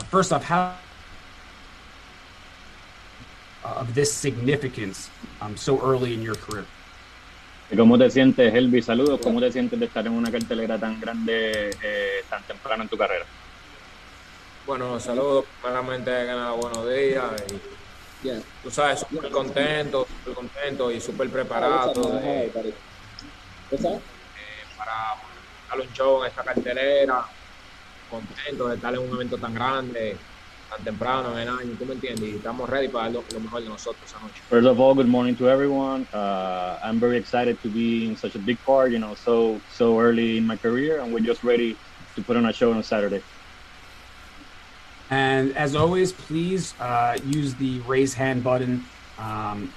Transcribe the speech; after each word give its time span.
first 0.00 0.32
off, 0.32 0.42
how 0.42 0.74
of 3.64 3.94
this 3.94 4.10
significance 4.12 5.10
um, 5.42 5.56
so 5.56 5.80
early 5.82 6.14
in 6.14 6.22
your 6.22 6.34
career? 6.34 6.66
¿Cómo 7.76 7.98
te 7.98 8.10
sientes, 8.10 8.54
Elvis? 8.54 8.86
Saludos. 8.86 9.20
¿Cómo 9.22 9.40
te 9.40 9.50
sientes 9.50 9.78
de 9.80 9.86
estar 9.86 10.06
en 10.06 10.12
una 10.12 10.30
cartelera 10.30 10.78
tan 10.78 11.00
grande 11.00 11.70
eh, 11.82 12.24
tan 12.28 12.42
temprano 12.42 12.82
en 12.82 12.88
tu 12.88 12.98
carrera? 12.98 13.24
Bueno, 14.66 15.00
saludos. 15.00 15.46
Primeramente, 15.62 16.10
ganado 16.24 16.56
buenos 16.56 16.88
días. 16.88 17.24
Y, 17.50 18.26
yeah. 18.26 18.40
Tú 18.62 18.70
sabes, 18.70 19.00
súper 19.00 19.30
contento, 19.30 20.06
súper 20.06 20.34
contento 20.34 20.90
y 20.90 21.00
súper 21.00 21.30
preparado 21.30 22.18
de, 22.18 22.44
eh, 22.44 22.52
para 24.76 25.16
dar 25.70 25.80
un 25.80 25.92
show 25.94 26.22
en 26.22 26.28
esta 26.28 26.44
cartelera. 26.44 27.24
Contento 28.12 28.68
de 28.68 28.74
estar 28.76 28.94
en 28.94 29.00
un 29.00 29.14
evento 29.16 29.38
tan 29.38 29.54
grande. 29.54 30.18
tan 30.72 30.84
temprano 30.84 31.32
en 31.32 31.40
el 31.40 31.48
año, 31.48 31.76
¿tú 31.78 31.84
me 31.84 31.94
entiendes? 31.94 32.28
Y 32.32 32.36
estamos 32.36 32.68
ready 32.68 32.88
para 32.88 33.04
dar 33.04 33.12
lo, 33.12 33.24
lo 33.32 33.40
mejor 33.40 33.62
de 33.62 33.68
nosotros 33.68 34.02
esa 34.06 34.18
noche. 34.20 34.40
First 34.48 34.66
of 34.66 34.80
all, 34.80 34.94
good 34.94 35.06
morning 35.06 35.36
to 35.36 35.48
everyone. 35.48 36.06
Uh, 36.12 36.78
I'm 36.82 36.98
very 36.98 37.18
excited 37.18 37.60
to 37.62 37.68
be 37.68 38.06
in 38.06 38.16
such 38.16 38.34
a 38.34 38.38
big 38.38 38.58
part, 38.64 38.90
you 38.90 38.98
know, 38.98 39.14
so 39.14 39.60
so 39.70 40.00
early 40.00 40.38
in 40.38 40.46
my 40.46 40.56
career, 40.56 41.00
and 41.00 41.12
we're 41.12 41.24
just 41.24 41.44
ready 41.44 41.76
to 42.16 42.22
put 42.22 42.36
on 42.36 42.46
a 42.46 42.52
show 42.52 42.72
on 42.72 42.82
Saturday. 42.82 43.22
And 45.10 45.54
as 45.56 45.76
always, 45.76 46.12
please 46.12 46.74
uh, 46.80 47.18
use 47.26 47.54
the 47.56 47.80
raise 47.80 48.14
hand 48.14 48.42
button 48.42 48.82
um, 49.18 49.70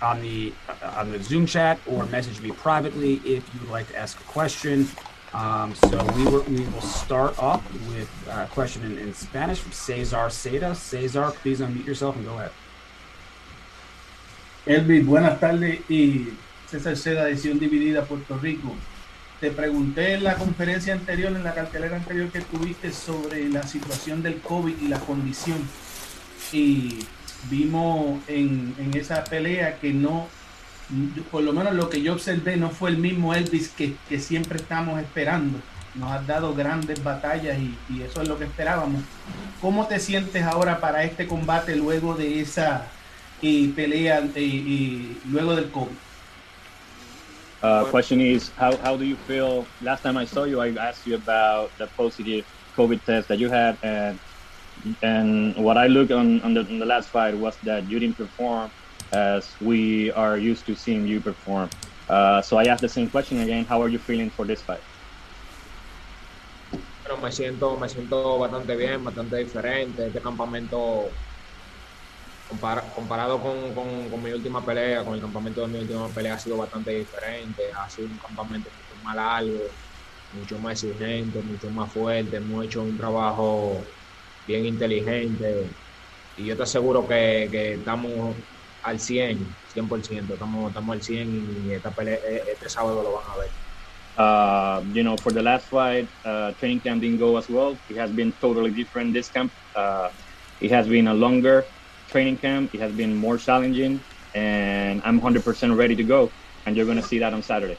on 0.00 0.20
the 0.20 0.52
uh, 0.68 1.00
on 1.00 1.10
the 1.10 1.20
Zoom 1.20 1.46
chat 1.46 1.80
or 1.86 2.06
message 2.06 2.40
me 2.40 2.52
privately 2.52 3.14
if 3.24 3.42
you 3.52 3.60
would 3.60 3.70
like 3.70 3.88
to 3.88 3.96
ask 3.96 4.20
a 4.20 4.24
question. 4.24 4.86
Um, 5.34 5.74
so 5.74 6.02
we, 6.16 6.24
were, 6.24 6.40
we 6.42 6.60
will 6.60 6.80
start 6.80 7.38
off 7.38 7.62
with 7.88 8.08
a 8.30 8.46
question 8.46 8.82
in, 8.84 8.98
in 8.98 9.12
Spanish 9.12 9.58
from 9.58 9.72
Cesar 9.72 10.28
Seda. 10.30 10.74
Cesar, 10.74 11.32
please 11.42 11.60
unmute 11.60 11.86
yourself 11.86 12.16
and 12.16 12.24
go 12.24 12.34
ahead. 12.34 12.52
Elvis, 14.66 15.04
buenas 15.04 15.38
tardes. 15.38 15.80
Y 15.88 16.32
César 16.68 16.96
Seda, 16.96 17.28
Edición 17.28 17.58
Dividida, 17.58 18.04
Puerto 18.04 18.38
Rico. 18.38 18.74
Te 19.40 19.50
pregunté 19.50 20.14
en 20.14 20.24
la 20.24 20.34
conferencia 20.36 20.94
anterior, 20.94 21.30
en 21.32 21.44
la 21.44 21.54
cartelera 21.54 21.96
anterior 21.96 22.30
que 22.30 22.40
tuviste 22.40 22.90
sobre 22.92 23.48
la 23.48 23.62
situación 23.64 24.22
del 24.22 24.40
COVID 24.40 24.74
y 24.80 24.88
la 24.88 24.98
condición. 25.00 25.58
Y 26.52 27.00
vimos 27.50 28.20
en, 28.28 28.74
en 28.78 28.96
esa 28.96 29.22
pelea 29.24 29.78
que 29.78 29.92
no 29.92 30.28
por 31.30 31.42
lo 31.42 31.52
menos 31.52 31.74
lo 31.74 31.90
que 31.90 32.00
yo 32.00 32.12
observé 32.12 32.56
no 32.56 32.70
fue 32.70 32.90
el 32.90 32.98
mismo 32.98 33.34
Elvis 33.34 33.68
que, 33.68 33.94
que 34.08 34.18
siempre 34.18 34.58
estamos 34.58 35.00
esperando. 35.00 35.58
Nos 35.94 36.12
has 36.12 36.26
dado 36.26 36.54
grandes 36.54 37.02
batallas 37.02 37.58
y, 37.58 37.76
y, 37.88 38.02
eso 38.02 38.20
es 38.20 38.28
lo 38.28 38.38
que 38.38 38.44
esperábamos. 38.44 39.02
¿Cómo 39.60 39.86
te 39.86 39.98
sientes 39.98 40.42
ahora 40.42 40.78
para 40.78 41.04
este 41.04 41.26
combate 41.26 41.74
luego 41.74 42.14
de 42.14 42.40
esa 42.40 42.86
eh, 43.42 43.72
pelea 43.74 44.18
eh, 44.18 44.30
eh, 44.36 45.16
luego 45.30 45.56
del 45.56 45.70
COVID? 45.70 45.96
Uh, 47.62 47.84
question 47.90 48.20
is, 48.20 48.52
how, 48.58 48.76
how 48.84 48.96
do 48.96 49.04
you 49.04 49.16
feel? 49.26 49.66
Last 49.80 50.02
time 50.02 50.18
I 50.18 50.26
saw 50.26 50.44
you, 50.44 50.60
I 50.60 50.68
asked 50.76 51.06
you 51.06 51.16
about 51.16 51.70
the 51.78 51.86
positive 51.96 52.44
COVID 52.76 53.02
test 53.04 53.28
that 53.28 53.38
you 53.38 53.48
had, 53.48 53.76
and 53.82 54.18
and 55.02 55.56
what 55.56 55.78
I 55.78 55.86
looked 55.88 56.12
on 56.12 56.42
on 56.42 56.52
the, 56.52 56.60
on 56.60 56.78
the 56.78 56.84
last 56.84 57.08
fight 57.08 57.34
was 57.34 57.56
that 57.64 57.88
you 57.88 57.98
didn't 57.98 58.18
perform 58.18 58.70
as 59.12 59.54
we 59.60 60.10
are 60.12 60.36
used 60.36 60.66
to 60.66 60.74
seeing 60.74 61.06
you 61.06 61.20
perform. 61.20 61.68
Uh, 62.08 62.40
so 62.42 62.56
I 62.58 62.64
ask 62.64 62.80
the 62.80 62.88
same 62.88 63.08
question 63.10 63.40
again. 63.40 63.64
How 63.64 63.82
are 63.82 63.88
you 63.88 63.98
feeling 63.98 64.30
for 64.30 64.44
this 64.44 64.62
fight? 64.62 64.82
Bueno, 67.02 67.22
me 67.22 67.30
siento, 67.30 67.76
me 67.76 67.88
siento 67.88 68.38
bastante 68.38 68.76
bien, 68.76 69.02
bastante 69.04 69.36
diferente. 69.36 70.06
Este 70.06 70.20
campamento, 70.20 71.08
compar, 72.48 72.84
comparado 72.94 73.38
con, 73.40 73.74
con, 73.74 74.08
con, 74.10 74.22
mi 74.22 74.32
última 74.32 74.64
pelea, 74.64 75.04
con 75.04 75.14
el 75.14 75.20
campamento 75.20 75.62
de 75.62 75.68
mi 75.68 75.78
última 75.78 76.08
pelea, 76.08 76.34
ha 76.34 76.38
sido 76.38 76.56
bastante 76.56 76.90
diferente. 76.90 77.62
Ha 77.72 77.88
sido 77.88 78.08
un 78.08 78.18
campamento 78.18 78.70
mucho 78.70 79.04
más 79.04 79.16
largo, 79.16 79.60
mucho 80.32 80.58
más 80.58 80.82
exigente, 80.82 81.40
mucho 81.42 81.70
más 81.70 81.92
fuerte. 81.92 82.36
Hemos 82.36 82.64
hecho 82.64 82.82
un 82.82 82.96
trabajo 82.96 83.84
bien 84.46 84.66
inteligente. 84.66 85.66
Y 86.36 86.44
yo 86.44 86.56
te 86.56 86.64
aseguro 86.64 87.06
que, 87.06 87.48
que 87.50 87.74
estamos 87.74 88.34
al 88.86 89.00
100, 89.00 89.38
100%. 89.74 90.32
Estamos, 90.32 90.68
estamos 90.68 90.94
al 90.94 91.02
100 91.02 91.66
y 91.66 91.72
esta 91.72 91.90
pelea, 91.90 92.18
este 92.50 92.68
sábado 92.68 93.02
lo 93.02 93.12
van 93.12 93.24
a 93.28 93.36
ver. 93.36 93.50
Uh, 94.18 94.80
you 94.94 95.02
know, 95.02 95.16
for 95.18 95.30
the 95.32 95.42
last 95.42 95.66
fight, 95.66 96.08
uh, 96.24 96.52
training 96.52 96.80
camp 96.80 97.02
didn't 97.02 97.18
go 97.18 97.36
as 97.36 97.50
well. 97.50 97.76
It 97.90 97.98
has 97.98 98.10
been 98.10 98.32
totally 98.40 98.70
different 98.70 99.12
this 99.12 99.28
camp. 99.28 99.52
Uh, 99.74 100.08
it 100.60 100.70
has 100.70 100.88
been 100.88 101.08
a 101.08 101.14
longer 101.14 101.64
training 102.08 102.38
camp. 102.38 102.74
It 102.74 102.80
has 102.80 102.92
been 102.92 103.14
more 103.14 103.36
challenging, 103.36 104.00
and 104.34 105.02
I'm 105.04 105.20
100% 105.20 105.76
ready 105.76 105.96
to 105.96 106.04
go. 106.04 106.30
And 106.64 106.76
you're 106.76 106.86
going 106.86 106.96
to 106.96 107.06
see 107.06 107.18
that 107.18 107.34
on 107.34 107.42
Saturday. 107.42 107.76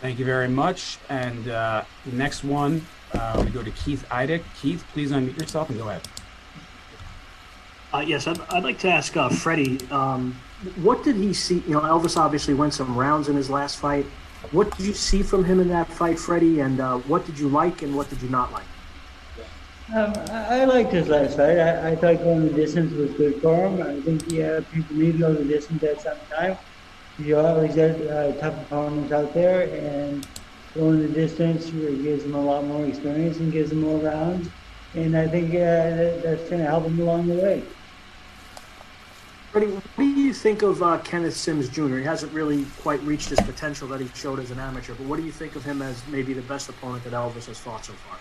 Thank 0.00 0.18
you 0.18 0.24
very 0.24 0.48
much. 0.48 0.98
And 1.10 1.48
uh, 1.48 1.84
the 2.06 2.16
next 2.16 2.42
one, 2.42 2.86
uh, 3.12 3.42
we 3.44 3.50
go 3.50 3.62
to 3.62 3.70
Keith 3.72 4.06
Idec. 4.10 4.42
Keith, 4.60 4.82
please 4.92 5.10
unmute 5.10 5.38
yourself 5.38 5.68
and 5.68 5.78
go 5.78 5.88
ahead. 5.90 6.02
Uh, 7.92 8.00
yes, 8.00 8.26
I'd, 8.26 8.40
I'd, 8.48 8.64
like 8.64 8.78
to 8.80 8.88
ask 8.88 9.14
uh, 9.18 9.28
Freddie, 9.28 9.78
um, 9.90 10.34
what 10.80 11.04
did 11.04 11.16
he 11.16 11.34
see? 11.34 11.62
You 11.66 11.74
know, 11.74 11.80
Elvis 11.80 12.16
obviously 12.16 12.54
went 12.54 12.72
some 12.72 12.96
rounds 12.96 13.28
in 13.28 13.36
his 13.36 13.50
last 13.50 13.78
fight. 13.78 14.06
What 14.50 14.74
did 14.76 14.86
you 14.86 14.94
see 14.94 15.22
from 15.22 15.44
him 15.44 15.60
in 15.60 15.68
that 15.68 15.88
fight, 15.88 16.18
Freddie? 16.18 16.60
And 16.60 16.80
uh, 16.80 16.98
what 16.98 17.26
did 17.26 17.38
you 17.38 17.48
like 17.48 17.82
and 17.82 17.94
what 17.94 18.08
did 18.08 18.22
you 18.22 18.30
not 18.30 18.50
like? 18.50 18.64
Um, 19.94 20.14
I, 20.30 20.64
liked 20.64 20.92
his 20.92 21.08
last 21.08 21.36
fight. 21.36 21.58
I, 21.58 21.90
I, 21.90 21.96
thought 21.96 22.18
going 22.22 22.46
the 22.46 22.54
distance 22.54 22.94
was 22.94 23.12
good 23.12 23.42
for 23.42 23.68
him. 23.68 23.82
I 23.82 24.00
think 24.00 24.30
yeah, 24.32 24.60
people 24.72 24.96
need 24.96 25.12
to 25.12 25.18
go 25.18 25.34
the 25.34 25.44
distance 25.44 25.82
at 25.82 26.00
some 26.00 26.16
time. 26.30 26.56
You 27.18 27.38
always 27.38 27.76
got 27.76 28.00
uh, 28.00 28.32
tough 28.40 28.58
opponents 28.62 29.12
out 29.12 29.34
there, 29.34 29.68
and 29.68 30.26
going 30.74 31.02
the 31.02 31.08
distance 31.08 31.68
gives 31.68 32.24
him 32.24 32.34
a 32.34 32.40
lot 32.40 32.64
more 32.64 32.86
experience 32.86 33.36
and 33.36 33.52
gives 33.52 33.70
him 33.70 33.82
more 33.82 33.98
rounds. 33.98 34.48
And 34.94 35.14
I 35.14 35.28
think 35.28 35.50
uh, 35.50 35.58
that, 35.58 36.22
that's 36.22 36.48
going 36.48 36.62
to 36.62 36.66
help 36.66 36.86
him 36.86 36.98
along 36.98 37.26
the 37.26 37.34
way. 37.34 37.62
What 39.52 39.60
do 39.60 40.04
you 40.04 40.32
think 40.32 40.62
of 40.62 40.82
uh, 40.82 40.96
Kenneth 41.04 41.36
Sims 41.36 41.68
Jr.? 41.68 41.98
He 41.98 42.04
hasn't 42.04 42.32
really 42.32 42.64
quite 42.80 43.02
reached 43.02 43.28
his 43.28 43.40
potential 43.40 43.86
that 43.88 44.00
he 44.00 44.08
showed 44.14 44.38
as 44.38 44.50
an 44.50 44.58
amateur, 44.58 44.94
but 44.94 45.04
what 45.04 45.18
do 45.18 45.26
you 45.26 45.32
think 45.32 45.56
of 45.56 45.62
him 45.62 45.82
as 45.82 46.02
maybe 46.08 46.32
the 46.32 46.40
best 46.40 46.70
opponent 46.70 47.04
that 47.04 47.12
Elvis 47.12 47.44
has 47.46 47.58
fought 47.58 47.84
so 47.84 47.92
far? 47.92 48.16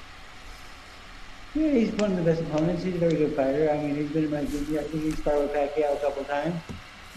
Yeah, 1.55 1.71
he's 1.71 1.93
one 1.93 2.11
of 2.11 2.17
the 2.17 2.23
best 2.23 2.41
opponents. 2.41 2.83
He's 2.83 2.95
a 2.95 2.97
very 2.97 3.15
good 3.15 3.33
fighter. 3.33 3.71
I 3.71 3.77
mean, 3.77 3.95
he's 3.95 4.11
been 4.11 4.25
in 4.25 4.31
my 4.31 4.43
gym. 4.43 4.77
I 4.77 4.83
think 4.83 5.03
he's 5.03 5.15
fought 5.21 5.39
with 5.39 5.53
Pacquiao 5.53 5.95
a 5.95 5.99
couple 6.01 6.21
of 6.21 6.27
times 6.27 6.55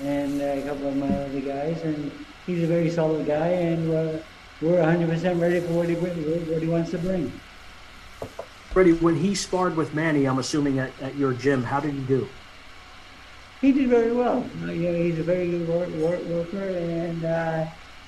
and 0.01 0.41
uh, 0.41 0.45
a 0.45 0.63
couple 0.63 0.89
of 0.89 0.97
my 0.97 1.09
other 1.09 1.41
guys, 1.41 1.83
and 1.83 2.13
he's 2.47 2.63
a 2.63 2.67
very 2.67 2.91
solid 2.91 3.27
guy, 3.27 3.49
and 3.49 3.91
uh, 3.91 4.19
we're 4.61 4.79
100% 4.79 5.41
ready 5.41 5.61
for 5.61 5.73
what 5.73 5.89
he, 5.89 5.95
what 5.97 6.63
he 6.63 6.69
wants 6.69 6.93
to 6.93 6.99
bring. 6.99 7.33
Freddie, 8.71 8.93
when 8.93 9.17
he 9.17 9.35
sparred 9.35 9.77
with 9.77 9.93
Manny, 9.93 10.27
I'm 10.27 10.39
assuming 10.39 10.79
at, 10.79 10.93
at 11.01 11.17
your 11.17 11.33
gym, 11.33 11.65
how 11.65 11.81
did 11.81 11.95
he 11.95 12.01
do? 12.01 12.29
He 13.65 13.73
did 13.73 13.89
very 13.89 14.13
well. 14.13 14.45
Uh, 14.63 14.67
you 14.67 14.93
know, 14.93 14.99
he's 15.03 15.19
a 15.19 15.23
very 15.23 15.51
good 15.51 15.67
work, 15.67 15.89
work, 15.95 16.23
worker, 16.27 16.69
and 16.69 17.25
uh, 17.25 17.67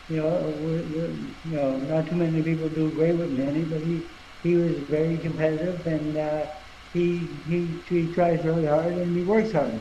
you 0.09 0.19
know, 0.19 0.29
we're, 0.61 0.83
we're, 0.95 1.11
you 1.47 1.57
know, 1.57 1.79
not 1.79 2.07
too 2.07 2.17
many 2.17 2.43
people 2.43 2.69
do 2.69 2.91
great 2.91 3.17
with 3.17 3.31
Manny, 3.31 3.65
but 3.65 3.81
he 3.81 4.03
he 4.43 4.57
was 4.57 4.75
very 4.81 5.17
competitive, 5.17 5.85
and 5.87 6.17
uh, 6.17 6.47
he 6.93 7.29
he 7.49 7.67
he 7.89 8.13
tries 8.13 8.45
really 8.45 8.67
hard 8.67 8.93
and 8.93 9.17
he 9.17 9.23
works 9.23 9.53
hard. 9.53 9.81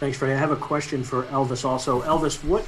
Thanks, 0.00 0.18
Freddie. 0.18 0.34
I 0.34 0.38
have 0.38 0.50
a 0.50 0.56
question 0.56 1.02
for 1.02 1.22
Elvis 1.24 1.64
also. 1.64 2.02
Elvis, 2.02 2.44
what 2.44 2.66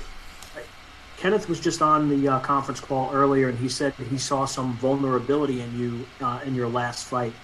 Kenneth 1.19 1.49
was 1.51 1.61
just 1.61 1.83
on 1.83 2.09
the 2.09 2.29
uh, 2.29 2.41
conference 2.41 2.81
call 2.81 3.13
earlier, 3.13 3.51
and 3.51 3.59
he 3.59 3.69
said 3.69 3.93
he 3.95 4.17
saw 4.17 4.47
some 4.47 4.73
vulnerability 4.79 5.61
in 5.61 5.79
you 5.79 6.07
uh, 6.25 6.41
in 6.47 6.55
your 6.55 6.69
last 6.69 7.05
fight. 7.05 7.35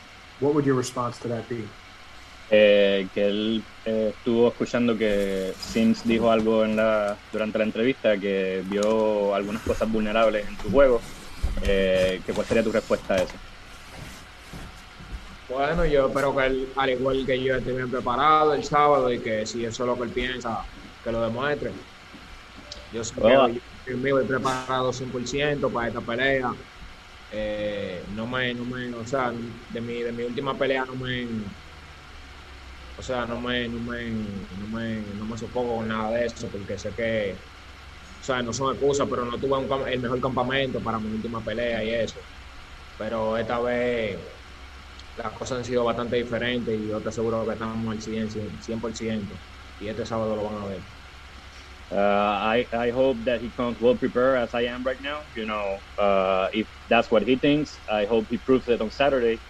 What 0.40 0.54
would 0.54 0.64
your 0.64 0.76
response 0.76 1.18
to 1.18 1.28
that 1.28 1.46
be? 1.48 1.68
Eh, 2.54 3.08
que 3.14 3.26
él 3.26 3.64
eh, 3.86 4.12
estuvo 4.14 4.48
escuchando 4.48 4.96
que 4.96 5.54
Sims 5.58 6.04
dijo 6.04 6.30
algo 6.30 6.66
en 6.66 6.76
la, 6.76 7.16
durante 7.32 7.56
la 7.56 7.64
entrevista, 7.64 8.18
que 8.18 8.62
vio 8.66 9.34
algunas 9.34 9.62
cosas 9.62 9.90
vulnerables 9.90 10.46
en 10.46 10.56
tu 10.58 10.70
juego. 10.70 11.00
Eh, 11.64 12.20
que 12.26 12.32
¿Cuál 12.34 12.46
sería 12.46 12.62
tu 12.62 12.70
respuesta 12.70 13.14
a 13.14 13.16
eso? 13.22 13.32
Bueno, 15.48 15.86
yo 15.86 16.08
espero 16.08 16.36
que 16.36 16.46
él, 16.46 16.68
al 16.76 16.90
igual 16.90 17.24
que 17.24 17.42
yo, 17.42 17.56
esté 17.56 17.72
bien 17.72 17.90
preparado 17.90 18.52
el 18.52 18.64
sábado 18.64 19.10
y 19.10 19.18
que 19.18 19.46
si 19.46 19.64
eso 19.64 19.84
es 19.84 19.86
lo 19.86 19.96
que 19.96 20.04
él 20.04 20.10
piensa, 20.10 20.62
que 21.02 21.10
lo 21.10 21.22
demuestre. 21.22 21.70
Yo 22.92 23.02
sé 23.02 23.14
que 23.14 23.32
yo, 23.32 24.14
voy 24.14 24.24
preparado 24.24 24.92
100% 24.92 25.72
para 25.72 25.88
esta 25.88 26.00
pelea. 26.02 26.52
Eh, 27.32 28.02
no 28.14 28.26
me, 28.26 28.52
no 28.52 28.66
me, 28.66 28.94
o 28.94 29.06
sea, 29.06 29.32
de 29.70 29.80
mi, 29.80 30.02
de 30.02 30.12
mi 30.12 30.24
última 30.24 30.56
pelea 30.56 30.84
no 30.84 30.94
me, 30.94 31.26
o 33.02 33.04
sea, 33.04 33.26
no 33.26 33.40
me, 33.40 33.68
no 33.68 33.80
me, 33.80 34.14
no 34.14 34.68
me, 34.68 35.02
no 35.02 35.26
me 35.26 35.36
sofoco 35.36 35.78
con 35.78 35.88
nada 35.88 36.12
de 36.12 36.24
eso, 36.26 36.48
porque 36.52 36.78
sé 36.78 36.94
que, 36.94 37.40
o 38.00 38.22
sea, 38.22 38.42
no 38.44 38.52
son 38.52 38.72
excusas, 38.74 39.08
pero 39.10 39.24
no 39.24 39.40
tuve 39.40 39.58
un, 39.58 39.88
el 39.88 40.00
mejor 40.00 40.20
campamento 40.20 40.80
para 40.80 41.00
mi 41.00 41.10
última 41.10 41.44
pelea 41.44 41.82
y 41.84 41.90
eso. 41.90 42.20
Pero 42.96 43.36
esta 43.36 43.60
vez 43.60 44.20
las 45.16 45.32
cosas 45.32 45.58
han 45.58 45.64
sido 45.64 45.84
bastante 45.84 46.16
diferentes 46.16 46.78
y 46.78 46.88
yo 46.88 47.02
te 47.02 47.08
aseguro 47.08 47.44
que 47.46 47.54
estamos 47.54 47.92
al 47.92 48.00
100%, 48.00 48.60
100% 48.60 49.40
y 49.78 49.88
este 49.88 50.06
sábado 50.06 50.36
lo 50.36 50.44
van 50.44 50.62
a 50.62 50.66
ver. 50.66 50.82
Uh, 51.90 51.96
I, 51.96 52.68
I 52.72 52.90
hope 52.90 53.24
that 53.24 53.42
he 53.42 53.50
comes 53.50 53.80
well 53.80 53.96
prepared 53.96 54.38
as 54.38 54.54
I 54.54 54.62
am 54.62 54.84
right 54.84 55.00
now. 55.00 55.24
You 55.34 55.46
know, 55.46 55.80
uh, 55.98 56.48
if 56.52 56.68
that's 56.88 57.10
what 57.10 57.24
he 57.24 57.36
thinks, 57.36 57.80
I 57.90 58.06
hope 58.06 58.28
he 58.30 58.38
proves 58.38 58.68
it 58.68 58.80
on 58.80 58.90
Saturday. 58.90 59.42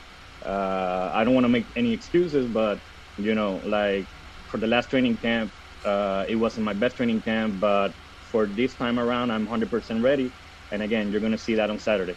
Uh, 0.44 1.10
I 1.12 1.22
don't 1.24 1.34
want 1.34 1.44
to 1.44 1.50
make 1.50 1.70
any 1.76 1.92
excuses, 1.92 2.48
but 2.48 2.80
you 3.16 3.34
know, 3.34 3.56
like 3.66 4.08
for 4.46 4.58
the 4.58 4.66
last 4.66 4.90
training 4.90 5.18
camp, 5.18 5.52
uh, 5.84 6.24
it 6.28 6.36
wasn't 6.36 6.64
my 6.64 6.74
best 6.74 6.96
training 6.96 7.22
camp, 7.22 7.60
but 7.60 7.92
for 8.20 8.46
this 8.46 8.76
time 8.76 8.98
around, 8.98 9.30
I'm 9.30 9.46
100% 9.46 10.02
ready. 10.02 10.34
And 10.70 10.82
again, 10.82 11.10
you're 11.10 11.20
going 11.20 11.32
to 11.32 11.38
see 11.38 11.56
that 11.56 11.70
on 11.70 11.78
Saturday. 11.78 12.16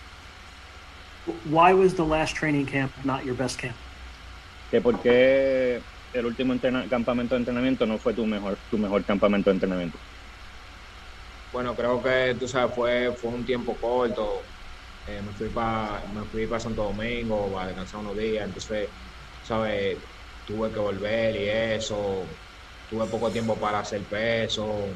Why 1.25 1.73
was 1.73 1.95
the 1.95 2.05
last 2.05 2.35
training 2.35 2.67
camp 2.67 2.93
not 3.03 3.25
your 3.25 3.35
best 3.35 3.57
camp? 3.57 3.79
Que 4.69 4.81
porque 4.81 5.83
el 6.13 6.25
último 6.25 6.53
entrena- 6.53 6.87
campamento 6.89 7.35
de 7.35 7.39
entrenamiento 7.39 7.85
no 7.85 7.99
fue 7.99 8.13
tu 8.13 8.25
mejor, 8.25 8.61
tu 8.69 8.77
mejor 8.77 9.05
campamento 9.05 9.49
de 9.49 9.55
entrenamiento. 9.55 9.99
Bueno, 11.51 11.75
creo 11.75 12.01
que 12.01 12.35
tú 12.39 12.47
sabes, 12.47 12.75
fue, 12.75 13.13
fue 13.15 13.31
un 13.31 13.45
tiempo 13.45 13.79
corto. 13.79 14.49
Eh, 15.05 15.21
me 15.21 15.33
fui 15.33 15.49
para 15.51 16.07
me 16.07 16.25
fui 16.27 16.47
para 16.47 16.59
Santo 16.59 16.83
Domingo 16.83 17.53
para 17.53 17.67
descansar 17.67 18.01
unos 18.01 18.15
días, 18.17 18.45
entonces, 18.45 18.91
sabes, 19.41 19.99
tuve 20.47 20.71
que 20.71 20.79
volver 20.79 21.35
y 21.35 21.49
eso. 21.49 22.23
Tuve 22.89 23.05
poco 23.07 23.29
tiempo 23.29 23.55
para 23.55 23.79
hacer 23.79 24.01
peso. 24.01 24.87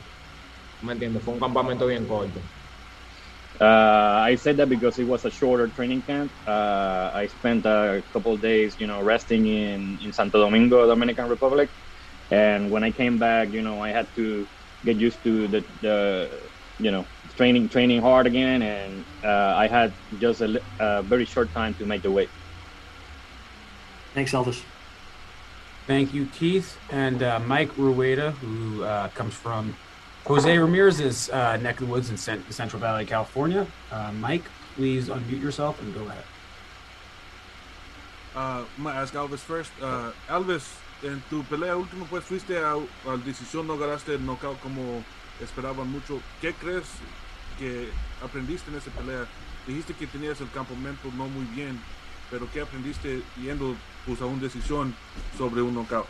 ¿Me 0.81 0.93
entiendes? 0.93 1.23
Fue 1.23 1.33
un 1.33 1.39
campamento 1.39 1.87
bien 1.87 2.05
corto. 2.05 2.39
Uh, 3.59 4.23
I 4.23 4.35
said 4.35 4.55
that 4.57 4.69
because 4.69 4.99
it 4.99 5.07
was 5.07 5.25
a 5.25 5.29
shorter 5.29 5.67
training 5.67 6.01
camp. 6.03 6.31
Uh, 6.47 7.11
I 7.13 7.27
spent 7.27 7.65
a 7.65 8.01
couple 8.13 8.33
of 8.33 8.41
days, 8.41 8.79
you 8.79 8.87
know, 8.87 9.01
resting 9.01 9.47
in, 9.47 9.99
in 10.01 10.13
Santo 10.13 10.39
Domingo, 10.39 10.87
Dominican 10.87 11.27
Republic. 11.27 11.69
And 12.31 12.71
when 12.71 12.85
I 12.85 12.91
came 12.91 13.17
back, 13.17 13.51
you 13.51 13.61
know, 13.61 13.83
I 13.83 13.89
had 13.89 14.07
to 14.15 14.47
get 14.85 14.95
used 14.95 15.21
to 15.23 15.47
the, 15.49 15.63
the 15.81 16.29
you 16.79 16.91
know, 16.91 17.05
training 17.35 17.67
training 17.67 18.01
hard 18.01 18.27
again. 18.27 18.61
And 18.61 19.03
uh, 19.25 19.55
I 19.57 19.67
had 19.67 19.91
just 20.21 20.39
a, 20.39 20.61
a 20.79 21.01
very 21.01 21.25
short 21.25 21.51
time 21.53 21.73
to 21.75 21.85
make 21.85 22.01
the 22.01 22.11
weight. 22.11 22.29
Thanks, 24.13 24.31
Elvis. 24.31 24.63
Thank 25.89 26.13
you, 26.13 26.27
Keith. 26.27 26.77
And 26.91 27.23
uh, 27.23 27.39
Mike 27.39 27.75
Rueda, 27.75 28.29
who 28.29 28.83
uh, 28.83 29.07
comes 29.15 29.33
from 29.33 29.75
Jose 30.27 30.55
Ramirez's 30.55 31.31
uh, 31.31 31.57
neck 31.57 31.81
of 31.81 31.87
the 31.87 31.91
woods 31.91 32.11
in 32.11 32.17
Cent- 32.17 32.45
Central 32.53 32.79
Valley, 32.79 33.07
California. 33.07 33.65
Uh, 33.91 34.11
Mike, 34.11 34.43
please 34.75 35.09
unmute 35.09 35.41
yourself 35.41 35.81
and 35.81 35.91
go 35.95 36.05
ahead. 36.05 36.23
Uh, 38.35 38.65
I'm 38.77 38.83
gonna 38.83 38.99
ask 38.99 39.15
Alves 39.15 39.39
first. 39.39 39.71
Uh, 39.81 40.11
Alves, 40.29 40.77
en 41.01 41.23
tu 41.27 41.41
pelea 41.45 41.75
última, 41.75 42.05
pues 42.05 42.23
fuiste 42.23 42.55
a, 42.59 42.75
a 42.75 43.17
decisión, 43.17 43.65
no 43.65 43.75
ganaste 43.75 44.13
el 44.13 44.23
knockout 44.23 44.59
como 44.61 45.03
esperaban 45.41 45.91
mucho. 45.91 46.21
¿Qué 46.39 46.53
crees 46.53 46.85
que 47.57 47.89
aprendiste 48.23 48.69
en 48.69 48.77
esa 48.77 48.91
pelea? 48.91 49.25
Dijiste 49.65 49.95
que 49.95 50.05
tenías 50.05 50.39
el 50.39 50.51
campamento 50.51 51.09
no 51.17 51.27
muy 51.27 51.45
bien, 51.45 51.81
pero 52.29 52.47
¿qué 52.53 52.61
aprendiste 52.61 53.21
yendo 53.41 53.75
pues, 54.05 54.21
a 54.21 54.25
una 54.25 54.41
decisión 54.41 54.93
sobre 55.37 55.61
un 55.61 55.73
knockout? 55.73 56.07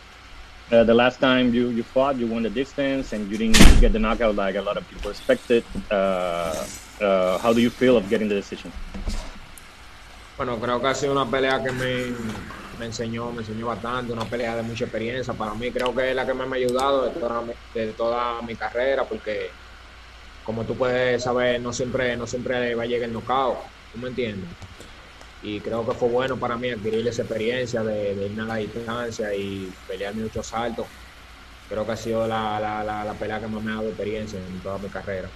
Uh, 0.71 0.83
the 0.83 0.93
last 0.93 1.19
time 1.19 1.51
you, 1.51 1.69
you 1.71 1.83
fought, 1.83 2.15
you 2.17 2.27
won 2.27 2.43
the 2.43 2.49
distance 2.49 3.15
and 3.15 3.27
you 3.31 3.37
didn't 3.37 3.57
get 3.81 3.91
the 3.91 3.99
knockout 3.99 4.35
like 4.35 4.55
a 4.55 4.61
lot 4.61 4.77
of 4.77 4.87
people 4.87 5.09
expected. 5.09 5.63
Uh, 5.89 6.53
uh, 7.01 7.39
how 7.39 7.51
do 7.51 7.59
you 7.59 7.71
feel 7.71 7.97
of 7.97 8.07
getting 8.07 8.29
the 8.29 8.35
decision? 8.35 8.71
Bueno, 10.37 10.59
creo 10.59 10.79
que 10.79 10.87
ha 10.87 10.93
sido 10.93 11.11
una 11.11 11.25
pelea 11.25 11.63
que 11.63 11.71
me, 11.71 12.13
me 12.77 12.85
enseñó, 12.85 13.31
me 13.31 13.41
enseñó 13.41 13.65
bastante, 13.65 14.13
una 14.13 14.25
pelea 14.25 14.55
de 14.55 14.61
mucha 14.61 14.85
experiencia. 14.85 15.33
Para 15.33 15.55
mí 15.55 15.71
creo 15.71 15.93
que 15.93 16.11
es 16.11 16.15
la 16.15 16.25
que 16.25 16.33
más 16.35 16.47
me 16.47 16.57
ha 16.57 16.59
ayudado 16.59 17.05
de 17.05 17.19
toda 17.19 17.41
mi, 17.41 17.53
de 17.73 17.93
toda 17.93 18.41
mi 18.43 18.55
carrera, 18.55 19.05
porque 19.05 19.49
como 20.43 20.63
tú 20.65 20.75
puedes 20.75 21.23
saber, 21.23 21.59
no 21.59 21.73
siempre, 21.73 22.15
no 22.15 22.27
siempre 22.27 22.75
va 22.75 22.83
a 22.83 22.85
llegar 22.85 23.09
el 23.09 23.13
knockout, 23.13 23.57
¿tú 23.91 23.99
me 23.99 24.09
entiendes? 24.09 24.49
Y 25.41 25.61
creo 25.61 25.87
que 25.87 25.95
fue 25.95 26.09
bueno 26.09 26.37
para 26.37 26.57
mí 26.57 26.69
adquirir 26.69 27.07
esa 27.07 27.21
experiencia 27.21 27.81
de, 27.83 28.15
de 28.15 28.25
irme 28.25 28.43
a 28.43 28.45
la 28.45 28.55
distancia 28.57 29.33
y 29.33 29.69
pelear 29.87 30.13
muchos 30.15 30.47
saltos. 30.47 30.87
Creo 31.67 31.85
que 31.85 31.91
ha 31.93 31.95
sido 31.95 32.27
la, 32.27 32.59
la, 32.59 32.83
la, 32.83 33.05
la 33.05 33.13
pelea 33.13 33.39
que 33.39 33.47
más 33.47 33.63
me 33.63 33.71
ha 33.71 33.75
dado 33.75 33.89
experiencia 33.89 34.39
en 34.39 34.61
toda 34.61 34.77
mi 34.79 34.89
carrera. 34.89 35.31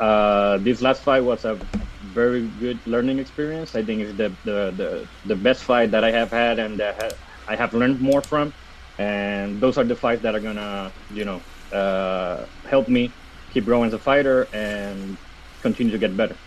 Uh, 0.00 0.58
this 0.58 0.82
last 0.82 1.02
fight 1.04 1.22
was 1.24 1.44
a 1.44 1.58
very 2.02 2.48
good 2.48 2.80
learning 2.86 3.18
experience. 3.18 3.74
I 3.74 3.82
think 3.84 4.02
it's 4.02 4.14
the, 4.16 4.36
the, 4.44 4.72
the, 4.76 5.08
the 5.24 5.36
best 5.36 5.62
fight 5.64 5.90
that 5.92 6.04
I 6.04 6.10
have 6.10 6.30
had 6.30 6.58
and 6.58 6.78
that 6.80 7.00
ha- 7.00 7.16
I 7.48 7.56
have 7.56 7.72
learned 7.74 8.00
more 8.00 8.22
from. 8.22 8.52
And 8.98 9.60
those 9.60 9.78
are 9.78 9.84
the 9.84 9.96
fights 9.96 10.22
that 10.22 10.34
are 10.34 10.40
gonna, 10.40 10.92
you 11.10 11.24
know, 11.24 11.42
uh, 11.72 12.46
help 12.66 12.88
me 12.88 13.14
keep 13.50 13.64
growing 13.64 13.86
as 13.86 13.94
a 13.94 13.98
fighter 13.98 14.48
and 14.52 15.18
continue 15.62 15.92
to 15.92 15.98
get 15.98 16.16
better. 16.16 16.38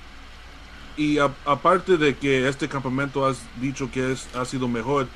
Y 1.00 1.18
a- 1.18 1.32
aparte 1.46 1.96
de 1.96 2.14
que 2.14 2.46
este 2.50 2.68
campamento 2.68 3.26
has 3.26 3.38
dicho 3.62 3.90
que 3.90 4.12
es, 4.12 4.28
ha 4.36 4.44
sido 4.44 4.68
mejor, 4.68 5.08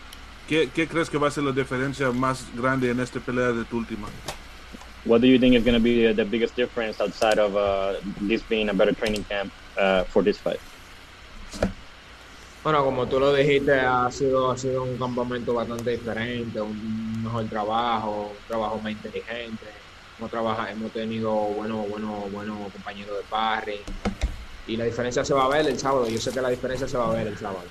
¿qué, 0.48 0.70
¿qué 0.74 0.88
crees 0.88 1.10
que 1.10 1.18
va 1.18 1.28
a 1.28 1.32
ser 1.32 1.44
la 1.44 1.52
diferencia 1.52 2.10
más 2.10 2.46
grande 2.56 2.90
en 2.90 3.02
esta 3.02 3.20
pelea 3.20 3.52
de 3.52 3.66
tu 3.66 3.80
última? 3.80 4.08
What 5.06 5.20
do 5.20 5.28
you 5.28 5.38
think 5.38 5.56
is 5.56 5.64
going 5.66 5.76
to 5.76 5.84
be 5.84 6.08
uh, 6.10 6.14
the 6.16 6.24
biggest 6.24 6.56
difference 6.56 7.02
outside 7.04 7.38
of 7.38 7.54
uh, 7.58 8.00
this 8.30 8.42
being 8.44 8.70
a 8.70 8.74
better 8.74 8.96
training 8.96 9.26
camp 9.26 9.52
uh, 9.78 10.06
for 10.06 10.24
this 10.24 10.38
fight? 10.40 10.62
Bueno, 12.64 12.82
como 12.86 13.06
tú 13.06 13.20
lo 13.20 13.34
dijiste, 13.34 13.74
ha 13.74 14.10
sido, 14.10 14.52
ha 14.54 14.58
sido 14.58 14.84
un 14.84 14.98
campamento 14.98 15.54
bastante 15.54 15.92
diferente, 15.98 16.62
un 16.62 17.22
mejor 17.22 17.50
trabajo, 17.50 18.38
un 18.40 18.48
trabajo 18.48 18.80
más 18.82 18.94
inteligente. 18.94 19.66
Hemos, 20.18 20.32
trabaja- 20.32 20.72
hemos 20.72 20.94
tenido 20.94 21.34
buenos 21.34 21.86
buenos 21.90 22.32
buenos 22.32 22.72
compañeros 22.72 23.18
de 23.18 23.24
sparring. 23.26 23.84
Y 24.68 24.78
la 24.78 24.86
diferencia 24.86 25.26
se 25.26 25.34
va 25.34 25.46
a 25.46 25.50
ver 25.50 25.68
el 25.68 25.78
sábado. 25.78 26.08
Yo 26.08 26.20
sé 26.20 26.32
que 26.32 26.42
la 26.42 26.50
diferencia 26.50 26.88
se 26.88 26.98
va 26.98 27.10
a 27.10 27.14
ver 27.14 27.28
el 27.28 27.38
sábado. 27.38 27.66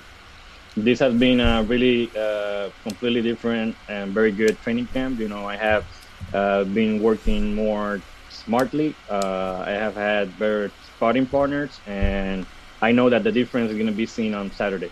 This 0.75 0.99
has 1.01 1.13
been 1.13 1.39
a 1.39 1.61
really 1.63 2.09
uh, 2.17 2.69
completely 2.83 3.21
different 3.21 3.75
and 3.89 4.11
very 4.11 4.31
good 4.31 4.57
training 4.63 4.87
camp. 4.87 5.19
You 5.19 5.27
know, 5.27 5.47
I 5.47 5.55
have 5.55 5.85
uh, 6.33 6.63
been 6.63 7.01
working 7.01 7.53
more 7.53 8.01
smartly. 8.29 8.95
Uh, 9.09 9.63
I 9.65 9.71
have 9.71 9.95
had 9.95 10.37
better 10.39 10.71
sparring 10.95 11.27
partners, 11.27 11.79
and 11.85 12.45
I 12.81 12.91
know 12.91 13.09
that 13.09 13.23
the 13.23 13.31
difference 13.31 13.69
is 13.69 13.77
going 13.77 13.87
to 13.87 13.93
be 13.93 14.07
seen 14.07 14.33
on 14.33 14.51
Saturday. 14.51 14.91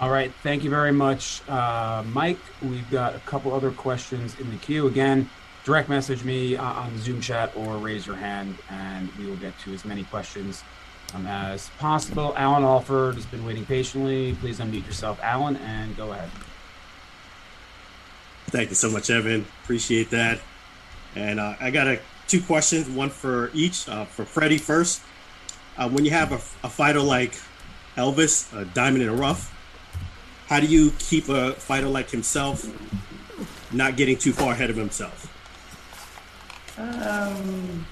All 0.00 0.10
right. 0.10 0.32
Thank 0.44 0.62
you 0.62 0.70
very 0.70 0.92
much, 0.92 1.42
uh, 1.48 2.04
Mike. 2.06 2.38
We've 2.62 2.88
got 2.88 3.16
a 3.16 3.18
couple 3.20 3.52
other 3.52 3.72
questions 3.72 4.38
in 4.38 4.48
the 4.48 4.56
queue. 4.56 4.86
Again, 4.86 5.28
direct 5.68 5.90
message 5.90 6.24
me 6.24 6.56
uh, 6.56 6.64
on 6.64 6.90
the 6.94 6.98
Zoom 6.98 7.20
chat 7.20 7.54
or 7.54 7.76
raise 7.76 8.06
your 8.06 8.16
hand, 8.16 8.56
and 8.70 9.12
we 9.18 9.26
will 9.26 9.36
get 9.36 9.52
to 9.58 9.74
as 9.74 9.84
many 9.84 10.02
questions 10.04 10.64
um, 11.14 11.26
as 11.26 11.68
possible. 11.78 12.32
Alan 12.38 12.62
Alford 12.62 13.16
has 13.16 13.26
been 13.26 13.44
waiting 13.44 13.66
patiently. 13.66 14.34
Please 14.40 14.60
unmute 14.60 14.86
yourself, 14.86 15.20
Alan, 15.22 15.56
and 15.56 15.94
go 15.94 16.10
ahead. 16.12 16.30
Thank 18.46 18.70
you 18.70 18.76
so 18.76 18.90
much, 18.90 19.10
Evan. 19.10 19.44
Appreciate 19.62 20.08
that. 20.08 20.40
And 21.14 21.38
uh, 21.38 21.56
I 21.60 21.70
got 21.70 21.86
a, 21.86 22.00
two 22.28 22.40
questions, 22.40 22.88
one 22.88 23.10
for 23.10 23.50
each. 23.52 23.86
Uh, 23.90 24.06
for 24.06 24.24
Freddie 24.24 24.56
first, 24.56 25.02
uh, 25.76 25.86
when 25.90 26.06
you 26.06 26.12
have 26.12 26.32
a, 26.32 26.66
a 26.66 26.70
fighter 26.70 27.02
like 27.02 27.38
Elvis, 27.94 28.58
a 28.58 28.64
diamond 28.64 29.02
in 29.02 29.14
the 29.14 29.14
rough, 29.14 29.54
how 30.46 30.60
do 30.60 30.66
you 30.66 30.92
keep 30.98 31.28
a 31.28 31.52
fighter 31.52 31.88
like 31.88 32.08
himself 32.08 32.66
not 33.70 33.98
getting 33.98 34.16
too 34.16 34.32
far 34.32 34.52
ahead 34.52 34.70
of 34.70 34.76
himself? 34.76 35.27
Um, 36.78 37.84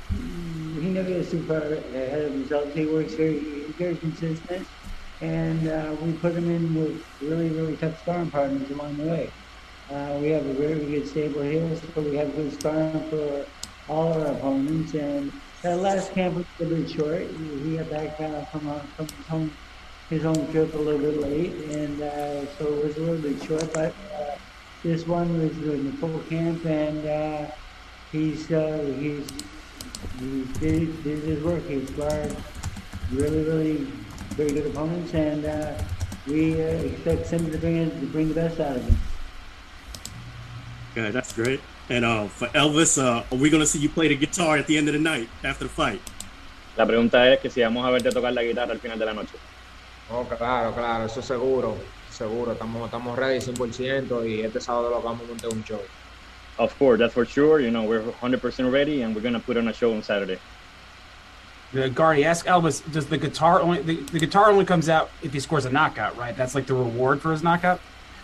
he 0.80 0.88
never 0.90 1.08
gets 1.08 1.32
too 1.32 1.42
far 1.42 1.56
ahead 1.58 2.24
of 2.26 2.32
himself. 2.32 2.72
He 2.72 2.86
works 2.86 3.14
very, 3.14 3.64
very 3.78 3.96
consistent, 3.96 4.66
and 5.20 5.68
uh, 5.68 5.96
we 6.00 6.12
put 6.12 6.34
him 6.34 6.48
in 6.48 6.72
with 6.74 7.04
really, 7.20 7.48
really 7.50 7.76
tough 7.76 7.98
sparring 8.00 8.30
partners 8.30 8.70
along 8.70 8.96
the 8.98 9.04
way. 9.04 9.30
Uh, 9.90 10.18
we 10.20 10.28
have 10.30 10.46
a 10.46 10.52
very 10.52 10.84
good 10.84 11.08
stable 11.08 11.42
here, 11.42 11.68
so 11.94 12.00
we 12.00 12.16
have 12.16 12.34
good 12.36 12.52
sparring 12.52 13.10
for 13.10 13.44
all 13.88 14.12
our 14.12 14.26
opponents. 14.26 14.94
And 14.94 15.32
that 15.62 15.78
last 15.78 16.12
camp 16.12 16.36
was 16.36 16.46
a 16.60 16.64
little 16.64 16.78
bit 16.78 16.90
short. 16.90 17.22
He 17.64 17.76
got 17.76 17.90
back 17.90 18.16
from, 18.50 18.68
uh, 18.68 18.78
from 18.96 19.08
his 19.08 19.26
home 19.26 19.52
his 20.10 20.22
home 20.22 20.52
trip 20.52 20.72
a 20.74 20.78
little 20.78 21.00
bit 21.00 21.20
late, 21.20 21.52
and 21.70 22.00
uh, 22.00 22.46
so 22.58 22.66
it 22.66 22.84
was 22.84 22.96
a 22.96 23.00
little 23.00 23.20
bit 23.20 23.42
short. 23.42 23.72
But 23.72 23.92
uh, 24.14 24.36
this 24.84 25.04
one 25.04 25.36
was 25.40 25.50
in 25.58 25.86
the 25.90 25.96
full 25.96 26.20
camp, 26.28 26.64
and 26.64 27.04
uh, 27.04 27.50
he's 28.16 28.50
uh, 28.50 28.94
he's 28.98 29.26
he 30.18 30.44
did, 30.60 31.04
did 31.04 31.22
his 31.24 31.42
work. 31.42 31.64
He 31.68 31.84
sparred 31.86 32.34
really, 33.12 33.42
really 33.44 33.76
very 34.36 34.52
good 34.52 34.66
opponents, 34.66 35.12
and 35.14 35.44
uh, 35.44 35.72
we 36.26 36.54
uh, 36.54 36.66
expect 36.90 37.28
him 37.30 37.50
to 37.50 37.58
bring 37.58 37.76
it, 37.76 38.00
to 38.00 38.06
bring 38.06 38.28
the 38.28 38.34
best 38.34 38.60
out 38.60 38.76
of 38.76 38.82
him. 38.82 38.96
Yeah, 40.96 41.10
that's 41.10 41.32
great. 41.32 41.60
And 41.88 42.04
uh, 42.04 42.26
for 42.28 42.48
Elvis, 42.48 42.98
uh, 42.98 43.22
are 43.30 43.38
we 43.38 43.50
going 43.50 43.60
to 43.60 43.66
see 43.66 43.78
you 43.78 43.88
play 43.88 44.08
the 44.08 44.16
guitar 44.16 44.56
at 44.56 44.66
the 44.66 44.76
end 44.76 44.88
of 44.88 44.94
the 44.94 45.00
night 45.00 45.28
after 45.44 45.64
the 45.64 45.70
fight? 45.70 46.00
La 46.76 46.84
pregunta 46.84 47.32
es 47.32 47.40
que 47.40 47.50
si 47.50 47.62
vamos 47.62 47.86
a 47.86 47.90
verte 47.90 48.10
tocar 48.10 48.32
la 48.32 48.42
guitarra 48.42 48.72
al 48.72 48.80
final 48.80 48.98
de 48.98 49.06
la 49.06 49.14
noche. 49.14 49.36
Oh, 50.10 50.24
claro, 50.24 50.72
claro, 50.72 51.06
eso 51.06 51.22
seguro, 51.22 51.76
seguro. 52.10 52.52
Estamos, 52.52 52.84
estamos 52.84 53.16
ready 53.16 53.38
100% 53.38 54.28
y 54.28 54.40
este 54.42 54.60
sábado 54.60 54.90
lo 54.90 55.02
vamos 55.02 55.22
a 55.24 55.28
montar 55.28 55.50
un 55.50 55.64
show. 55.64 55.80
Of 56.58 56.76
course, 56.78 56.98
that's 56.98 57.14
for 57.14 57.24
sure. 57.26 57.60
You 57.60 57.70
know, 57.70 57.84
we're 57.84 58.02
100% 58.02 58.72
ready, 58.72 59.02
and 59.02 59.14
we're 59.14 59.20
gonna 59.20 59.40
put 59.40 59.56
on 59.56 59.68
a 59.68 59.72
show 59.72 59.94
on 59.94 60.02
Saturday. 60.02 60.38
The 61.72 61.90
Guardy, 61.90 62.24
ask 62.24 62.46
Elvis, 62.46 62.80
does 62.90 63.06
the 63.06 63.18
guitar 63.18 63.60
only 63.60 63.82
the, 63.82 63.96
the 63.96 64.18
guitar 64.18 64.50
only 64.50 64.64
comes 64.64 64.88
out 64.88 65.10
if 65.22 65.32
he 65.32 65.40
scores 65.40 65.64
a 65.64 65.70
knockout, 65.70 66.16
right? 66.16 66.34
That's 66.36 66.54
like 66.54 66.66
the 66.66 66.74
reward 66.74 67.20
for 67.20 67.32
his 67.32 67.42
knockout. 67.42 67.80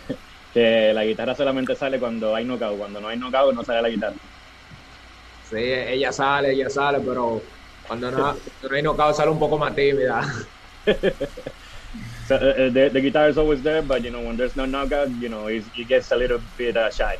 Que 0.53 0.93
la 0.93 1.03
guitarra 1.03 1.35
solamente 1.35 1.75
sale 1.75 1.99
cuando 1.99 2.35
hay 2.35 2.43
knockout. 2.43 2.77
Cuando 2.77 2.99
no 2.99 3.07
hay 3.07 3.17
knockout, 3.17 3.55
no 3.55 3.63
sale 3.63 3.81
la 3.81 3.89
guitarra. 3.89 4.15
Sí, 5.49 5.57
ella 5.57 6.11
sale, 6.11 6.51
ella 6.51 6.69
sale, 6.69 6.99
pero 6.99 7.41
cuando 7.87 8.11
no, 8.11 8.17
cuando 8.17 8.69
no 8.69 8.75
hay 8.75 8.81
knockout 8.81 9.15
sale 9.15 9.31
un 9.31 9.39
poco 9.39 9.57
más 9.57 9.75
tímida. 9.75 10.23
So, 12.27 12.35
uh, 12.37 12.69
the, 12.69 12.89
the 12.91 13.01
guitar 13.01 13.27
is 13.27 13.37
always 13.37 13.61
there, 13.61 13.81
but 13.81 14.03
you 14.03 14.09
know, 14.09 14.21
when 14.21 14.37
there's 14.37 14.55
no 14.55 14.65
knockout, 14.65 15.09
you 15.11 15.27
know, 15.27 15.47
it, 15.47 15.65
it 15.75 15.89
gets 15.89 16.11
a 16.11 16.15
little 16.15 16.39
bit 16.57 16.77
uh, 16.77 16.89
shy. 16.89 17.17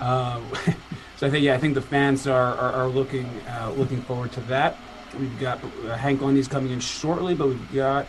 Uh, 0.00 0.40
so 1.16 1.26
I 1.26 1.30
think 1.30 1.44
yeah, 1.44 1.54
I 1.54 1.58
think 1.58 1.74
the 1.74 1.82
fans 1.82 2.26
are 2.26 2.54
are, 2.56 2.72
are 2.72 2.88
looking 2.88 3.26
uh, 3.48 3.72
looking 3.76 4.02
forward 4.02 4.32
to 4.32 4.40
that. 4.42 4.76
We've 5.18 5.38
got 5.38 5.60
uh, 5.62 5.96
Hank 5.96 6.20
Lundy's 6.20 6.48
coming 6.48 6.72
in 6.72 6.80
shortly, 6.80 7.34
but 7.34 7.48
we've 7.48 7.74
got 7.74 8.06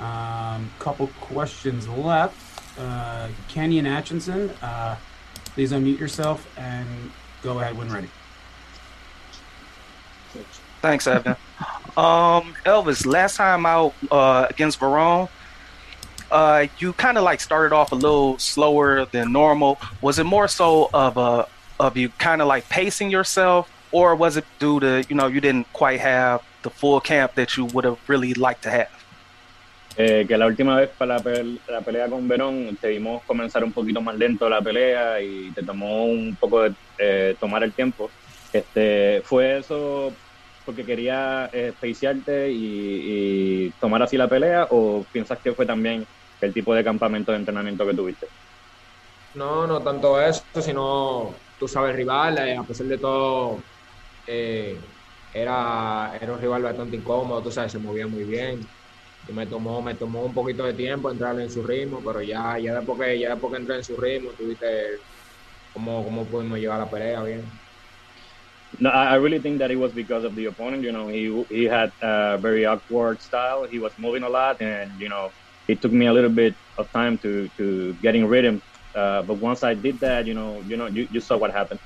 a 0.00 0.04
um, 0.04 0.70
couple 0.78 1.08
questions 1.20 1.88
left. 1.88 2.36
Uh, 2.78 3.28
Kenyon 3.48 3.86
Atchison, 3.86 4.50
uh, 4.62 4.96
please 5.54 5.72
unmute 5.72 5.98
yourself 5.98 6.46
and 6.58 7.10
go 7.42 7.58
ahead 7.58 7.76
when 7.76 7.90
ready. 7.90 8.08
Thanks, 10.82 11.06
Evan. 11.06 11.36
Um, 11.96 12.54
Elvis, 12.66 13.06
last 13.06 13.36
time 13.36 13.64
out 13.64 13.94
uh, 14.10 14.46
against 14.50 14.78
Verone, 14.78 15.28
uh, 16.30 16.66
you 16.78 16.92
kind 16.94 17.16
of 17.18 17.24
like 17.24 17.40
started 17.40 17.74
off 17.74 17.92
a 17.92 17.94
little 17.94 18.38
slower 18.38 19.04
than 19.06 19.32
normal. 19.32 19.78
Was 20.00 20.18
it 20.18 20.24
more 20.24 20.48
so 20.48 20.88
of 20.92 21.16
a 21.16 21.46
of 21.78 21.96
you 21.96 22.08
kind 22.18 22.40
of 22.40 22.48
like 22.48 22.68
pacing 22.68 23.10
yourself, 23.10 23.68
or 23.92 24.14
was 24.14 24.36
it 24.36 24.44
due 24.58 24.80
to 24.80 25.04
you 25.08 25.16
know 25.16 25.26
you 25.26 25.40
didn't 25.40 25.66
quite 25.72 26.00
have 26.00 26.40
the 26.62 26.70
full 26.70 27.00
camp 27.00 27.34
that 27.34 27.56
you 27.56 27.66
would 27.66 27.84
have 27.84 27.98
really 28.08 28.34
liked 28.34 28.62
to 28.62 28.70
have? 28.70 28.88
Eh, 29.98 30.26
que 30.28 30.36
la 30.36 30.46
última 30.46 30.76
vez 30.76 30.90
para 30.90 31.14
la, 31.14 31.20
pe- 31.20 31.58
la 31.68 31.80
pelea 31.80 32.06
con 32.08 32.28
Verón 32.28 32.76
te 32.78 32.88
vimos 32.88 33.22
comenzar 33.26 33.64
un 33.64 33.72
poquito 33.72 34.02
más 34.02 34.14
lento 34.16 34.46
la 34.48 34.60
pelea 34.60 35.22
y 35.22 35.50
te 35.52 35.62
tomó 35.62 36.04
un 36.04 36.36
poco 36.38 36.64
de 36.64 36.74
eh, 36.98 37.34
tomar 37.40 37.62
el 37.62 37.72
tiempo. 37.72 38.10
Este, 38.52 39.22
¿Fue 39.24 39.58
eso 39.58 40.12
porque 40.66 40.86
quería 40.86 41.50
eh, 41.54 41.74
pacearte 41.80 42.50
y, 42.52 43.68
y 43.68 43.72
tomar 43.74 44.02
así 44.02 44.18
la 44.18 44.28
pelea 44.30 44.68
o 44.70 45.08
piensas 45.12 45.40
que 45.42 45.54
fue 45.54 45.66
también 45.66 46.08
el 46.42 46.54
tipo 46.54 46.74
de 46.74 46.84
campamento 46.84 47.32
de 47.32 47.38
entrenamiento 47.38 47.86
que 47.86 47.94
tuviste? 47.96 48.28
No, 49.34 49.66
no 49.66 49.82
tanto 49.82 50.20
eso, 50.20 50.46
sino 50.62 51.44
tú 51.58 51.68
sabes, 51.68 51.94
rival, 51.94 52.38
eh, 52.38 52.56
a 52.56 52.64
pesar 52.64 52.86
de 52.86 52.98
todo, 52.98 53.66
eh, 54.26 54.82
era, 55.30 56.16
era 56.20 56.32
un 56.34 56.40
rival 56.40 56.62
bastante 56.62 56.96
incómodo, 56.96 57.42
tú 57.42 57.50
sabes, 57.52 57.72
se 57.72 57.78
movía 57.80 58.08
muy 58.08 58.24
bien. 58.24 58.60
Y 59.26 59.32
me 59.32 59.46
tomó, 59.46 59.82
me 59.82 59.94
tomó 59.96 60.24
un 60.26 60.34
poquito 60.34 60.64
de 60.64 60.74
tiempo 60.74 61.10
entrar 61.10 61.38
en 61.40 61.50
su 61.50 61.62
ritmo, 61.64 62.02
pero 62.04 62.22
ya, 62.22 62.56
ya 62.62 62.74
después 62.74 62.98
que, 63.08 63.20
ya 63.20 63.30
después 63.30 63.52
que 63.52 63.58
entré 63.60 63.76
en 63.76 63.84
su 63.84 63.96
ritmo, 63.98 64.34
tuviste 64.34 64.66
cómo, 65.72 66.04
cómo 66.04 66.28
pudimos 66.30 66.58
llevar 66.58 66.80
la 66.80 66.90
pelea 66.90 67.22
bien. 67.22 67.60
No, 68.78 68.90
I 68.90 69.12
I 69.12 69.14
really 69.16 69.38
think 69.38 69.58
that 69.58 69.70
it 69.70 69.76
was 69.76 69.92
because 69.92 70.24
of 70.24 70.34
the 70.34 70.46
opponent. 70.46 70.82
You 70.82 70.92
know, 70.92 71.08
he 71.08 71.42
he 71.48 71.64
had 71.64 71.92
a 72.02 72.38
very 72.38 72.64
awkward 72.66 73.20
style. 73.22 73.64
He 73.64 73.78
was 73.78 73.92
moving 73.98 74.22
a 74.22 74.28
lot, 74.28 74.60
and 74.60 74.90
you 75.00 75.08
know, 75.08 75.32
it 75.68 75.80
took 75.82 75.92
me 75.92 76.06
a 76.06 76.12
little 76.12 76.30
bit 76.30 76.54
of 76.78 76.90
time 76.92 77.18
to 77.18 77.48
to 77.56 77.94
get 78.02 78.14
in 78.14 78.26
rhythm. 78.28 78.60
Uh, 78.94 79.22
but 79.22 79.34
once 79.34 79.62
I 79.62 79.74
did 79.74 80.00
that, 80.00 80.26
you 80.26 80.32
know, 80.34 80.60
you 80.66 80.76
know, 80.76 80.86
you, 80.86 81.06
you 81.10 81.20
saw 81.20 81.36
what 81.36 81.50
happened. 81.52 81.80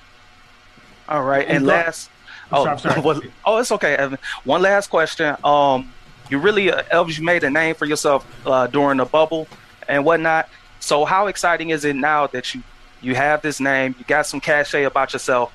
All 1.09 1.25
right, 1.25 1.45
and, 1.47 1.59
And 1.59 1.67
last. 1.67 2.11
Oh, 2.53 2.65
Sorry, 2.65 2.79
sorry. 2.85 3.01
was- 3.01 3.21
oh, 3.45 3.59
it's 3.59 3.73
okay, 3.73 3.95
Evan. 3.97 4.19
One 4.45 4.63
last 4.63 4.89
question. 4.89 5.37
Um, 5.43 5.93
you 6.31 6.39
really, 6.39 6.71
uh, 6.71 6.83
Elvis, 6.85 7.19
you 7.19 7.25
made 7.25 7.43
a 7.43 7.51
name 7.51 7.75
for 7.75 7.85
yourself 7.85 8.25
uh, 8.47 8.69
during 8.69 8.99
the 8.99 9.05
bubble 9.05 9.49
and 9.89 10.05
whatnot. 10.05 10.49
So, 10.79 11.05
how 11.05 11.27
exciting 11.27 11.71
is 11.71 11.85
it 11.85 11.97
now 11.97 12.29
that 12.29 12.55
you 12.55 12.63
you 13.03 13.15
have 13.15 13.43
this 13.43 13.61
name, 13.61 13.95
you 13.99 14.05
got 14.05 14.27
some 14.27 14.41
cachet 14.41 14.85
about 14.85 15.13
yourself, 15.13 15.53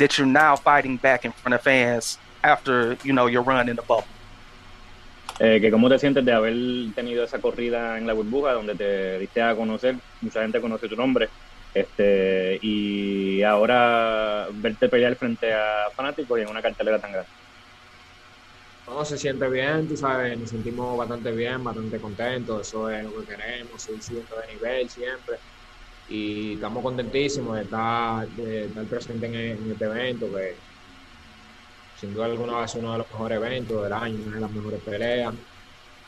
that 0.00 0.18
you're 0.18 0.26
now 0.26 0.56
fighting 0.56 0.96
back 0.96 1.24
in 1.24 1.32
front 1.32 1.54
of 1.54 1.62
fans 1.62 2.18
after 2.42 2.96
you 3.04 3.12
know 3.12 3.26
your 3.26 3.42
run 3.42 3.68
in 3.68 3.76
the 3.76 3.82
bubble? 3.82 4.08
Eh, 5.38 5.58
que 5.60 5.70
cómo 5.70 5.88
te 5.88 5.98
sientes 5.98 6.24
de 6.24 6.32
haber 6.32 6.54
tenido 6.94 7.24
esa 7.24 7.38
corrida 7.38 7.96
en 7.96 8.06
la 8.06 8.12
burbuja 8.12 8.52
donde 8.52 8.74
te 8.74 9.18
diste 9.18 9.40
a 9.40 9.54
conocer, 9.54 9.96
mucha 10.20 10.42
gente 10.42 10.60
conoce 10.60 10.86
tu 10.86 10.96
nombre, 10.96 11.30
este, 11.72 12.58
y 12.60 13.42
ahora 13.42 14.48
verte 14.52 14.88
pelear 14.88 15.16
frente 15.16 15.54
a 15.54 15.88
fanáticos 15.94 16.38
y 16.38 16.42
en 16.42 16.48
una 16.48 16.60
cartelera 16.60 16.98
tan 16.98 17.12
grande. 17.12 17.30
No, 18.86 19.04
se 19.04 19.16
siente 19.16 19.48
bien, 19.48 19.88
tú 19.88 19.96
sabes, 19.96 20.36
nos 20.38 20.50
sentimos 20.50 20.98
bastante 20.98 21.30
bien, 21.32 21.62
bastante 21.64 21.98
contentos, 21.98 22.66
eso 22.66 22.90
es 22.90 23.04
lo 23.04 23.20
que 23.20 23.34
queremos, 23.34 23.80
seguir 23.80 24.02
subiendo 24.02 24.36
de 24.36 24.52
nivel 24.52 24.90
siempre. 24.90 25.36
Y 26.10 26.54
estamos 26.54 26.82
contentísimos 26.82 27.56
de 27.56 27.62
estar, 27.62 28.28
de 28.28 28.64
estar 28.64 29.10
en, 29.10 29.34
en 29.34 29.72
este 29.72 29.84
evento, 29.84 30.26
que 30.32 30.56
sin 32.00 32.12
duda 32.12 32.26
alguna 32.26 32.54
va 32.54 32.64
a 32.64 32.68
ser 32.68 32.82
uno 32.82 32.92
de 32.92 32.98
los 32.98 33.10
mejores 33.10 33.36
eventos 33.36 33.82
del 33.82 33.92
año, 33.92 34.18
una 34.26 34.34
de 34.34 34.40
las 34.40 34.50
mejores 34.50 34.80
peleas. 34.80 35.34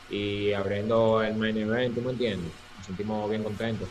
Y 0.09 0.51
abriendo 0.51 1.23
el 1.23 1.35
main 1.35 1.57
event, 1.57 1.95
¿tú 1.95 2.01
me 2.01 2.11
entiendes? 2.11 2.51
Nos 2.77 2.85
sentimos 2.85 3.29
bien 3.29 3.43
contentos. 3.43 3.87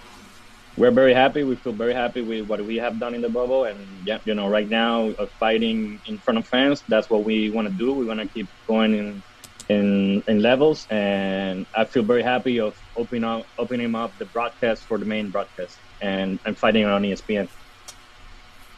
we're 0.76 0.90
very 0.90 1.12
happy. 1.12 1.44
We 1.44 1.56
feel 1.56 1.72
very 1.72 1.94
happy 1.94 2.22
with 2.22 2.48
what 2.48 2.64
we 2.64 2.76
have 2.76 2.98
done 2.98 3.14
in 3.14 3.20
the 3.20 3.28
bubble, 3.28 3.64
and 3.64 3.78
yeah, 4.06 4.18
you 4.24 4.34
know, 4.34 4.48
right 4.48 4.68
now, 4.68 5.08
uh, 5.18 5.26
fighting 5.26 6.00
in 6.06 6.18
front 6.18 6.38
of 6.38 6.46
fans, 6.46 6.82
that's 6.88 7.10
what 7.10 7.24
we 7.24 7.50
want 7.50 7.68
to 7.68 7.74
do. 7.74 7.92
We 7.92 8.06
want 8.06 8.20
to 8.20 8.26
keep 8.26 8.48
going 8.66 8.94
in, 8.94 9.22
in 9.68 10.24
in 10.26 10.40
levels, 10.40 10.86
and 10.90 11.66
I 11.76 11.84
feel 11.84 12.02
very 12.02 12.22
happy 12.22 12.58
of 12.58 12.74
opening 12.96 13.24
up 13.24 13.46
opening 13.58 13.94
up 13.94 14.16
the 14.18 14.24
broadcast 14.26 14.82
for 14.82 14.98
the 14.98 15.04
main 15.04 15.30
broadcast 15.30 15.78
and 16.00 16.38
and 16.44 16.56
fighting 16.56 16.84
on 16.84 17.02
ESPN. 17.02 17.48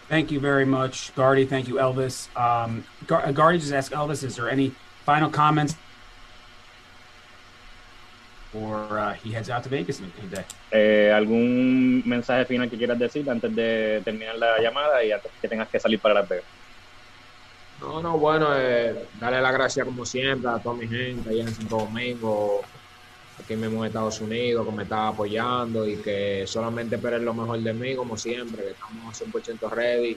Thank 0.09 0.31
you 0.31 0.39
very 0.39 0.67
much, 0.67 1.15
Guardy. 1.15 1.47
Thank 1.47 1.67
you, 1.67 1.77
Elvis. 1.77 2.29
Um, 2.37 2.85
Gar- 3.07 3.27
uh, 3.27 3.33
Guardy 3.33 3.59
just 3.59 3.73
asked 3.73 3.93
Elvis, 3.93 4.23
is 4.23 4.37
there 4.37 4.51
any 4.51 4.73
final 5.05 5.31
comments? 5.31 5.77
Or 8.53 8.99
uh, 8.99 9.15
he 9.15 9.33
heads 9.33 9.51
out 9.51 9.65
to 9.65 9.69
Vegas 9.69 9.99
in 10.01 10.13
a 10.23 10.27
day. 10.37 10.45
Eh, 10.71 11.11
¿Algún 11.11 12.05
mensaje 12.07 12.45
final 12.47 12.69
que 12.69 12.77
quieras 12.77 12.99
decir 12.99 13.29
antes 13.29 13.53
de 13.57 14.03
terminar 14.05 14.37
la 14.39 14.61
llamada 14.61 15.03
y 15.03 15.11
antes 15.11 15.33
que 15.41 15.49
tengas 15.49 15.69
que 15.69 15.81
salir 15.81 15.99
para 15.99 16.15
Las 16.15 16.29
Vegas? 16.29 16.45
No, 17.81 18.01
no, 18.01 18.17
bueno, 18.17 18.49
eh, 18.55 19.07
darle 19.19 19.41
las 19.41 19.53
gracias 19.53 19.85
como 19.85 20.07
siempre 20.07 20.51
a 20.51 20.59
toda 20.59 20.77
mi 20.77 20.87
gente 20.87 21.31
allá 21.31 21.43
en 21.43 21.55
Santo 21.55 21.79
Domingo, 21.79 22.63
aquí 23.45 23.57
mismo 23.57 23.85
en 23.85 23.89
Estados 23.89 24.21
Unidos, 24.21 24.67
que 24.67 24.73
me 24.73 24.83
está 24.85 25.09
apoyando 25.09 25.87
y 25.87 25.97
que 25.97 26.47
solamente 26.47 26.97
esperen 26.97 27.25
lo 27.25 27.35
mejor 27.35 27.61
de 27.61 27.73
mí, 27.73 27.95
como 27.95 28.17
siempre, 28.17 28.63
que 28.63 28.71
estamos 28.71 29.21
100% 29.21 29.71
ready 29.71 30.17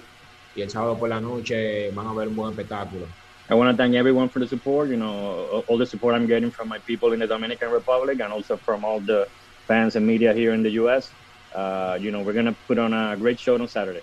y 0.55 0.61
el 0.61 0.69
sábado 0.69 0.97
por 0.97 1.09
la 1.09 1.19
noche 1.19 1.91
van 1.91 2.07
a 2.07 2.13
ver 2.13 2.27
un 2.27 2.35
buen 2.35 2.51
espectáculo. 2.51 3.05
I 3.49 3.53
want 3.53 3.71
to 3.71 3.81
thank 3.81 3.95
everyone 3.95 4.27
for 4.27 4.39
the 4.39 4.47
support. 4.47 4.89
You 4.89 4.97
know, 4.97 5.63
all 5.67 5.77
the 5.77 5.85
support 5.85 6.15
I'm 6.15 6.27
getting 6.27 6.51
from 6.51 6.67
my 6.67 6.79
people 6.79 7.13
in 7.13 7.19
the 7.19 7.27
Dominican 7.27 7.71
Republic 7.71 8.19
and 8.19 8.33
also 8.33 8.57
from 8.57 8.83
all 8.83 8.99
the 8.99 9.27
fans 9.67 9.95
and 9.95 10.05
media 10.05 10.33
here 10.33 10.53
in 10.53 10.63
the 10.63 10.71
U.S. 10.81 11.11
Uh, 11.55 11.97
you 11.99 12.11
know, 12.11 12.21
we're 12.21 12.33
gonna 12.33 12.55
put 12.67 12.77
on 12.77 12.93
a 12.93 13.15
great 13.15 13.39
show 13.39 13.55
on 13.55 13.67
Saturday. 13.67 14.01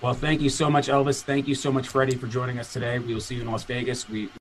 Well, 0.00 0.14
thank 0.14 0.40
you 0.40 0.50
so 0.50 0.70
much, 0.70 0.86
Elvis. 0.86 1.22
Thank 1.22 1.48
you 1.48 1.56
so 1.56 1.72
much, 1.72 1.88
Freddie, 1.88 2.14
for 2.14 2.28
joining 2.28 2.60
us 2.60 2.72
today. 2.72 3.00
We 3.00 3.12
will 3.14 3.20
see 3.20 3.34
you 3.34 3.40
in 3.42 3.50
Las 3.50 3.64
Vegas. 3.64 4.08
We 4.08 4.28